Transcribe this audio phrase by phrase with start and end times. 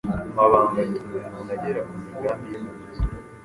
[0.35, 3.13] mabanga atuma umuntu agera ku migambi ye mu buzima.